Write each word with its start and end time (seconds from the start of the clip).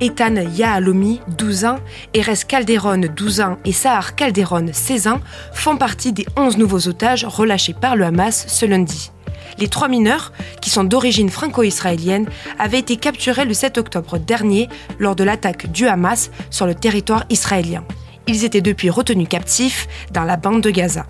Ethan 0.00 0.36
Yahalomi, 0.56 1.20
12 1.36 1.64
ans, 1.66 1.78
Erez 2.14 2.44
Calderon, 2.48 3.02
12 3.14 3.40
ans 3.40 3.58
et 3.64 3.72
Sahar 3.72 4.14
Calderon, 4.14 4.68
16 4.72 5.08
ans, 5.08 5.20
font 5.52 5.76
partie 5.76 6.12
des 6.12 6.26
11 6.36 6.56
nouveaux 6.56 6.88
otages 6.88 7.24
relâchés 7.24 7.74
par 7.74 7.96
le 7.96 8.04
Hamas 8.04 8.46
ce 8.48 8.64
lundi. 8.66 9.12
Les 9.58 9.68
trois 9.68 9.88
mineurs, 9.88 10.32
qui 10.62 10.70
sont 10.70 10.84
d'origine 10.84 11.28
franco-israélienne, 11.28 12.26
avaient 12.58 12.78
été 12.78 12.96
capturés 12.96 13.44
le 13.44 13.52
7 13.52 13.78
octobre 13.78 14.18
dernier 14.18 14.68
lors 14.98 15.16
de 15.16 15.24
l'attaque 15.24 15.70
du 15.70 15.86
Hamas 15.86 16.30
sur 16.50 16.66
le 16.66 16.74
territoire 16.74 17.24
israélien. 17.28 17.84
Ils 18.26 18.44
étaient 18.44 18.60
depuis 18.60 18.90
retenus 18.90 19.28
captifs 19.28 19.88
dans 20.12 20.24
la 20.24 20.36
bande 20.36 20.62
de 20.62 20.70
Gaza. 20.70 21.06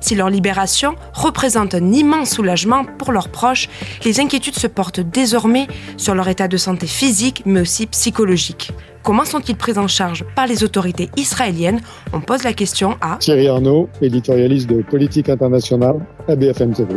Si 0.00 0.14
leur 0.14 0.30
libération 0.30 0.94
représente 1.12 1.74
un 1.74 1.92
immense 1.92 2.30
soulagement 2.30 2.84
pour 2.84 3.12
leurs 3.12 3.28
proches, 3.28 3.68
les 4.04 4.20
inquiétudes 4.20 4.58
se 4.58 4.66
portent 4.66 5.00
désormais 5.00 5.66
sur 5.96 6.14
leur 6.14 6.28
état 6.28 6.48
de 6.48 6.56
santé 6.56 6.86
physique 6.86 7.42
mais 7.46 7.60
aussi 7.60 7.86
psychologique. 7.86 8.72
Comment 9.02 9.24
sont-ils 9.24 9.56
pris 9.56 9.78
en 9.78 9.88
charge 9.88 10.24
par 10.36 10.46
les 10.46 10.62
autorités 10.62 11.10
israéliennes 11.16 11.80
On 12.12 12.20
pose 12.20 12.44
la 12.44 12.52
question 12.52 12.96
à 13.00 13.16
Thierry 13.16 13.48
Arnaud, 13.48 13.88
éditorialiste 14.00 14.70
de 14.70 14.82
politique 14.82 15.28
internationale 15.28 15.96
à 16.28 16.36
BFM 16.36 16.72
TV. 16.72 16.94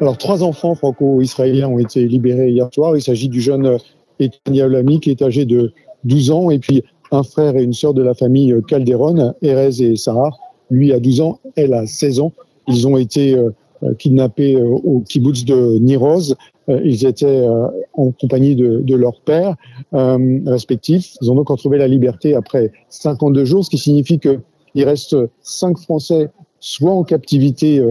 Alors, 0.00 0.18
trois 0.18 0.42
enfants 0.42 0.74
franco-israéliens 0.74 1.68
ont 1.68 1.78
été 1.78 2.06
libérés 2.06 2.50
hier 2.50 2.68
soir. 2.72 2.96
Il 2.96 3.02
s'agit 3.02 3.28
du 3.28 3.40
jeune 3.40 3.78
Ethan 4.20 4.52
Yaolami 4.52 5.00
qui 5.00 5.10
est 5.10 5.22
âgé 5.22 5.46
de 5.46 5.72
12 6.04 6.30
ans 6.30 6.50
et 6.50 6.58
puis 6.58 6.84
un 7.12 7.22
frère 7.22 7.56
et 7.56 7.62
une 7.62 7.72
sœur 7.72 7.94
de 7.94 8.02
la 8.02 8.14
famille 8.14 8.54
Calderon, 8.68 9.34
Erez 9.42 9.80
et 9.80 9.96
Sarah. 9.96 10.30
Lui 10.70 10.92
a 10.92 10.98
12 10.98 11.20
ans, 11.20 11.38
elle 11.54 11.74
a 11.74 11.86
16 11.86 12.20
ans. 12.20 12.32
Ils 12.68 12.88
ont 12.88 12.96
été 12.96 13.36
euh, 13.82 13.94
kidnappés 13.94 14.56
euh, 14.56 14.64
au 14.64 15.00
kibbutz 15.00 15.44
de 15.44 15.78
Niroz. 15.78 16.34
Euh, 16.68 16.80
ils 16.84 17.06
étaient 17.06 17.46
en 17.92 18.10
compagnie 18.12 18.56
de, 18.56 18.80
de 18.80 18.96
leur 18.96 19.20
père 19.20 19.54
euh, 19.94 20.40
respectifs. 20.46 21.14
Ils 21.20 21.30
ont 21.30 21.34
donc 21.34 21.48
retrouvé 21.48 21.78
la 21.78 21.86
liberté 21.86 22.34
après 22.34 22.72
52 22.88 23.44
jours, 23.44 23.64
ce 23.64 23.70
qui 23.70 23.78
signifie 23.78 24.18
qu'il 24.18 24.84
reste 24.84 25.16
cinq 25.42 25.78
Français 25.78 26.30
soit 26.58 26.90
en 26.90 27.04
captivité, 27.04 27.84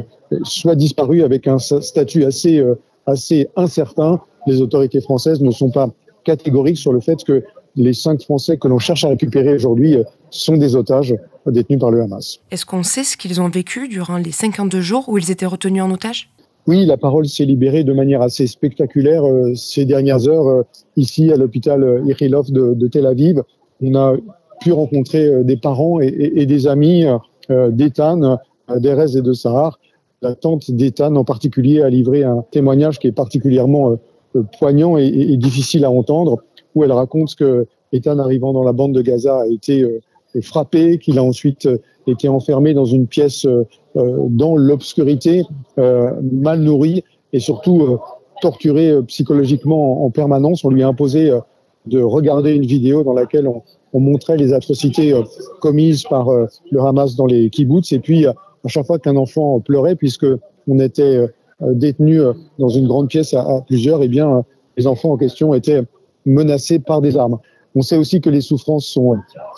soit 0.43 0.75
disparus 0.75 1.23
avec 1.23 1.47
un 1.47 1.59
statut 1.59 2.25
assez, 2.25 2.61
assez 3.05 3.47
incertain. 3.55 4.19
Les 4.47 4.59
autorités 4.61 4.99
françaises 4.99 5.39
ne 5.39 5.51
sont 5.51 5.69
pas 5.69 5.91
catégoriques 6.23 6.77
sur 6.77 6.91
le 6.91 6.99
fait 6.99 7.23
que 7.23 7.43
les 7.75 7.93
cinq 7.93 8.21
Français 8.21 8.57
que 8.57 8.67
l'on 8.67 8.79
cherche 8.79 9.03
à 9.03 9.09
récupérer 9.09 9.53
aujourd'hui 9.53 9.95
euh, 9.95 10.03
sont 10.29 10.57
des 10.57 10.75
otages 10.75 11.15
détenus 11.45 11.79
par 11.79 11.91
le 11.91 12.01
Hamas. 12.01 12.39
Est-ce 12.51 12.65
qu'on 12.65 12.83
sait 12.83 13.03
ce 13.03 13.17
qu'ils 13.17 13.41
ont 13.41 13.49
vécu 13.49 13.87
durant 13.87 14.17
les 14.17 14.31
52 14.31 14.81
jours 14.81 15.09
où 15.09 15.17
ils 15.17 15.31
étaient 15.31 15.45
retenus 15.45 15.83
en 15.83 15.91
otage? 15.91 16.29
Oui, 16.67 16.85
la 16.85 16.97
parole 16.97 17.27
s'est 17.27 17.45
libérée 17.45 17.83
de 17.83 17.93
manière 17.93 18.21
assez 18.21 18.47
spectaculaire 18.47 19.23
euh, 19.25 19.53
ces 19.55 19.85
dernières 19.85 20.27
heures 20.27 20.47
euh, 20.47 20.63
ici 20.95 21.31
à 21.31 21.37
l'hôpital 21.37 22.01
Irilov 22.07 22.51
de, 22.51 22.87
Tel 22.87 23.05
Aviv. 23.05 23.43
On 23.81 23.93
a 23.95 24.15
pu 24.61 24.71
rencontrer 24.71 25.43
des 25.43 25.57
parents 25.57 25.99
et, 25.99 26.45
des 26.45 26.65
amis 26.65 27.05
d'Ethan, 27.49 28.39
d'Erez 28.73 29.17
et 29.17 29.21
de 29.21 29.33
Sahar. 29.33 29.79
La 30.21 30.33
tante 30.33 30.71
d'Ethan 30.71 31.13
en 31.17 31.25
particulier 31.25 31.81
a 31.81 31.89
livré 31.89 32.23
un 32.23 32.45
témoignage 32.51 32.97
qui 32.97 33.07
est 33.07 33.11
particulièrement 33.11 33.99
poignant 34.57 34.95
et 34.97 35.35
difficile 35.35 35.83
à 35.83 35.91
entendre 35.91 36.41
où 36.75 36.83
elle 36.83 36.91
raconte 36.91 37.35
que 37.35 37.65
Ethan, 37.95 38.19
arrivant 38.19 38.53
dans 38.53 38.63
la 38.63 38.73
bande 38.73 38.93
de 38.93 39.01
Gaza, 39.01 39.41
a 39.41 39.47
été 39.47 39.81
euh, 39.81 40.01
frappé, 40.41 40.99
qu'il 40.99 41.17
a 41.17 41.23
ensuite 41.23 41.65
euh, 41.65 41.77
été 42.07 42.27
enfermé 42.27 42.73
dans 42.73 42.85
une 42.85 43.07
pièce 43.07 43.45
euh, 43.45 43.63
dans 43.95 44.55
l'obscurité, 44.57 45.43
mal 45.77 46.59
nourri 46.59 47.03
et 47.31 47.39
surtout 47.39 47.97
torturé 48.41 48.93
psychologiquement 49.07 50.05
en, 50.05 50.09
permanence. 50.09 50.65
On 50.65 50.69
lui 50.69 50.83
a 50.83 50.87
imposé 50.89 51.31
de 51.85 52.01
regarder 52.01 52.51
une 52.51 52.65
vidéo 52.65 53.03
dans 53.03 53.13
laquelle 53.13 53.47
on, 53.47 53.63
on 53.93 54.01
montrait 54.01 54.35
les 54.35 54.51
atrocités 54.51 55.17
commises 55.61 56.03
par 56.03 56.27
le 56.29 56.81
Hamas 56.81 57.15
dans 57.15 57.25
les 57.25 57.49
kibbutz. 57.49 57.93
Et 57.93 57.99
puis, 57.99 58.27
à 58.27 58.35
chaque 58.67 58.85
fois 58.85 58.99
qu'un 58.99 59.15
enfant 59.15 59.61
pleurait, 59.61 59.95
puisque 59.95 60.27
on 60.67 60.79
était 60.79 61.25
détenu 61.61 62.19
dans 62.59 62.69
une 62.69 62.87
grande 62.87 63.07
pièce 63.07 63.33
à, 63.33 63.61
plusieurs, 63.65 64.03
eh 64.03 64.09
bien, 64.09 64.43
les 64.75 64.87
enfants 64.87 65.13
en 65.13 65.17
question 65.17 65.53
étaient 65.53 65.83
menacés 66.25 66.79
par 66.79 67.01
des 67.01 67.17
armes. 67.17 67.39
On 67.75 67.81
sait 67.81 67.97
aussi 67.97 68.21
que 68.21 68.29
les 68.29 68.41
souffrances 68.41 68.85
sont 68.85 69.17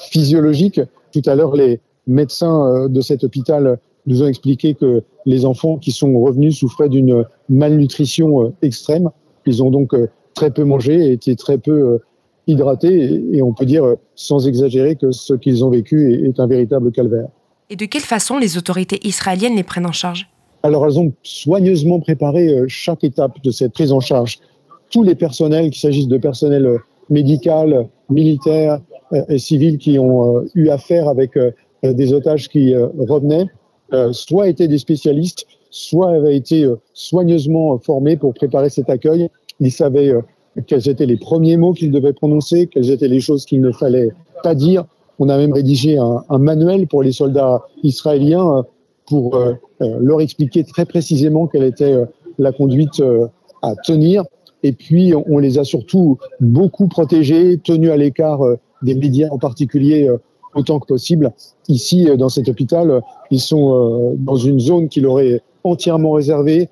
physiologiques. 0.10 0.82
Tout 1.14 1.22
à 1.26 1.36
l'heure, 1.36 1.56
les 1.56 1.80
médecins 2.08 2.66
euh, 2.66 2.88
de 2.88 3.02
cet 3.02 3.24
hôpital 3.24 3.80
nous 4.08 4.24
ont 4.24 4.28
expliqué 4.28 4.74
que 4.74 5.04
les 5.26 5.46
enfants 5.46 5.78
qui 5.78 5.92
sont 5.92 6.20
revenus 6.20 6.58
souffraient 6.58 6.90
d'une 6.90 7.26
malnutrition 7.50 8.44
euh, 8.44 8.54
extrême. 8.62 9.10
Ils 9.46 9.62
ont 9.62 9.70
donc 9.70 9.94
euh, 9.94 10.10
très 10.34 10.52
peu 10.52 10.64
mangé 10.64 10.96
et 10.96 11.12
été 11.12 11.36
très 11.36 11.58
peu 11.58 12.00
hydratés. 12.48 13.22
Et 13.32 13.42
on 13.42 13.54
peut 13.54 13.66
dire, 13.66 13.96
sans 14.16 14.48
exagérer, 14.48 14.96
que 14.96 15.12
ce 15.12 15.34
qu'ils 15.34 15.66
ont 15.66 15.70
vécu 15.70 16.26
est 16.28 16.40
un 16.40 16.48
véritable 16.48 16.92
calvaire. 16.92 17.28
Et 17.70 17.76
de 17.76 17.86
quelle 17.86 18.02
façon 18.02 18.38
les 18.38 18.58
autorités 18.58 19.00
israéliennes 19.06 19.56
les 19.56 19.64
prennent 19.64 19.86
en 19.86 19.92
charge? 19.92 20.30
Alors 20.64 20.86
elles 20.86 21.00
ont 21.00 21.12
soigneusement 21.24 22.00
préparé 22.00 22.64
chaque 22.68 23.04
étape 23.04 23.42
de 23.44 23.52
cette 23.52 23.74
prise 23.74 23.92
en 23.92 24.00
charge 24.00 24.40
tous 24.92 25.04
les 25.04 25.16
personnels, 25.16 25.70
qu'il 25.70 25.80
s'agisse 25.80 26.08
de 26.08 26.18
personnel 26.18 26.66
euh, 26.66 26.78
médical, 27.10 27.88
militaire 28.10 28.80
euh, 29.14 29.22
et 29.30 29.40
civil 29.40 29.78
qui 29.78 30.00
ont 30.00 30.38
euh, 30.38 30.46
eu 30.56 30.70
affaire 30.70 31.08
avec 31.08 31.38
des 31.84 32.12
otages 32.12 32.50
qui 32.50 32.74
revenaient, 32.76 33.46
soit 34.12 34.48
étaient 34.48 34.68
des 34.68 34.80
spécialistes, 34.80 35.46
soit 35.70 36.10
avaient 36.10 36.36
été 36.36 36.68
soigneusement 36.94 37.78
formés 37.78 38.18
pour 38.18 38.34
préparer 38.34 38.72
cet 38.72 38.90
accueil. 38.90 39.30
Ils 39.60 39.72
savaient 39.72 40.12
quels 40.66 40.90
étaient 40.90 41.06
les 41.06 41.18
premiers 41.18 41.56
mots 41.56 41.74
qu'ils 41.74 41.92
devaient 41.92 42.14
prononcer, 42.14 42.66
quelles 42.66 42.90
étaient 42.90 43.08
les 43.08 43.20
choses 43.20 43.46
qu'il 43.46 43.62
ne 43.62 43.72
fallait 43.72 44.10
pas 44.42 44.56
dire. 44.56 44.86
On 45.20 45.30
a 45.30 45.38
même 45.38 45.54
rédigé 45.54 46.00
un, 46.00 46.24
un 46.28 46.40
manuel 46.40 46.88
pour 46.88 47.04
les 47.04 47.12
soldats 47.12 47.62
israéliens 47.84 48.66
pour 49.06 49.40
leur 49.80 50.20
expliquer 50.20 50.64
très 50.64 50.88
précisément 50.88 51.46
quelle 51.46 51.64
était 51.64 51.96
la 52.40 52.52
conduite 52.52 53.04
à 53.62 53.76
tenir 53.76 54.24
et 54.64 54.72
puis, 54.72 55.14
on 55.16 55.38
les 55.38 55.60
a 55.60 55.64
surtout 55.64 56.18
beaucoup 56.40 56.88
protégés, 56.88 57.60
tenus 57.64 57.92
à 57.92 57.98
l'écart 57.98 58.42
euh, 58.44 58.58
des 58.82 58.96
médias 58.96 59.30
en 59.32 59.38
particulier 59.38 60.08
euh, 60.08 60.18
autant 60.56 60.80
que 60.80 60.88
possible. 60.88 61.32
Ici, 61.68 62.10
euh, 62.10 62.18
dans 62.18 62.30
cet 62.30 62.50
hôpital, 62.50 63.02
ils 63.30 63.40
sont 63.40 64.16
dans 64.18 64.36
une 64.36 64.60
zone 64.60 64.90
qui 64.90 65.02
leur 65.02 65.20
est 65.20 65.42
entièrement 65.64 66.12
réservée, 66.12 66.70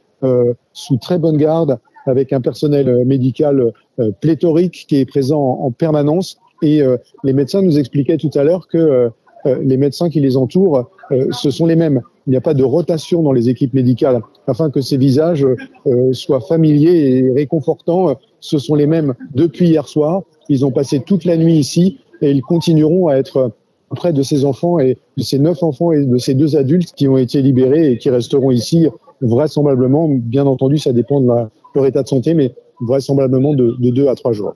sous 0.73 0.97
très 0.97 1.19
bonne 1.19 1.37
garde, 1.37 1.77
avec 2.07 2.33
un 2.33 2.41
personnel 2.41 3.05
médical 3.05 3.73
pléthorique 4.21 4.85
qui 4.87 4.95
est 4.95 5.05
présent 5.05 5.41
en 5.41 5.69
permanence. 5.69 6.37
Et 6.63 6.81
les 7.23 7.33
médecins 7.33 7.61
nous 7.61 7.77
expliquaient 7.77 8.17
tout 8.17 8.31
à 8.33 8.43
l'heure 8.43 8.67
que 8.69 9.11
les 9.45 9.77
médecins 9.77 10.09
qui 10.09 10.19
les 10.19 10.37
entourent, 10.37 10.89
ce 11.31 11.49
sont 11.51 11.65
les 11.65 11.75
mêmes 11.75 12.01
il 12.27 12.31
n'y 12.31 12.37
a 12.37 12.41
pas 12.41 12.53
de 12.53 12.63
rotation 12.63 13.21
dans 13.21 13.31
les 13.31 13.49
équipes 13.49 13.73
médicales 13.73 14.21
afin 14.47 14.71
que 14.71 14.81
ces 14.81 14.97
visages 14.97 15.45
euh, 15.85 16.13
soient 16.13 16.41
familiers 16.41 17.19
et 17.19 17.31
réconfortants. 17.31 18.17
Ce 18.39 18.57
sont 18.57 18.75
les 18.75 18.87
mêmes 18.87 19.13
depuis 19.33 19.67
hier 19.67 19.87
soir. 19.87 20.23
Ils 20.49 20.65
ont 20.65 20.71
passé 20.71 21.01
toute 21.01 21.25
la 21.25 21.37
nuit 21.37 21.55
ici 21.55 21.99
et 22.21 22.31
ils 22.31 22.41
continueront 22.41 23.07
à 23.07 23.15
être 23.15 23.51
près 23.95 24.11
de 24.11 24.23
ces 24.23 24.43
enfants 24.43 24.79
et 24.79 24.97
de 25.17 25.23
ces 25.23 25.37
neuf 25.37 25.61
enfants 25.61 25.91
et 25.91 26.03
de 26.03 26.17
ces 26.17 26.33
deux 26.33 26.55
adultes 26.55 26.93
qui 26.95 27.07
ont 27.07 27.17
été 27.17 27.41
libérés 27.41 27.91
et 27.91 27.97
qui 27.97 28.09
resteront 28.09 28.51
ici 28.51 28.87
vraisemblablement. 29.21 30.09
Bien 30.09 30.45
entendu, 30.47 30.79
ça 30.79 30.93
dépend 30.93 31.21
de 31.21 31.27
leur 31.75 31.85
état 31.85 32.01
de 32.01 32.07
santé, 32.07 32.33
mais 32.33 32.55
vraisemblablement 32.81 33.53
de 33.53 33.89
deux 33.91 34.07
à 34.07 34.15
trois 34.15 34.33
jours. 34.33 34.55